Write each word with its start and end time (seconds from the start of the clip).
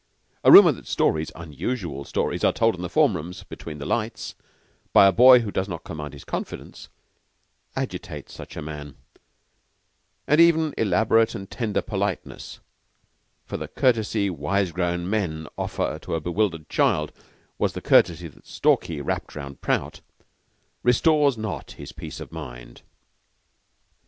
A 0.43 0.51
rumor 0.51 0.71
that 0.71 0.87
stories 0.87 1.31
unusual 1.35 2.03
stories 2.05 2.43
are 2.43 2.51
told 2.51 2.73
in 2.73 2.81
the 2.81 2.89
form 2.89 3.15
rooms, 3.15 3.43
between 3.43 3.77
the 3.77 3.85
lights, 3.85 4.33
by 4.93 5.05
a 5.05 5.11
boy 5.11 5.41
who 5.41 5.51
does 5.51 5.69
not 5.69 5.83
command 5.83 6.13
his 6.15 6.23
confidence, 6.23 6.89
agitates 7.75 8.33
such 8.33 8.57
a 8.57 8.63
man; 8.63 8.95
and 10.25 10.41
even 10.41 10.73
elaborate 10.75 11.35
and 11.35 11.51
tender 11.51 11.83
politeness 11.83 12.59
for 13.45 13.57
the 13.57 13.67
courtesy 13.67 14.27
wise 14.27 14.71
grown 14.71 15.07
men 15.07 15.47
offer 15.55 15.99
to 15.99 16.15
a 16.15 16.19
bewildered 16.19 16.67
child 16.67 17.11
was 17.59 17.73
the 17.73 17.79
courtesy 17.79 18.27
that 18.27 18.47
Stalky 18.47 19.01
wrapped 19.01 19.35
round 19.35 19.61
Prout 19.61 20.01
restores 20.81 21.37
not 21.37 21.73
his 21.73 21.91
peace 21.91 22.19
of 22.19 22.31
mind. 22.31 22.81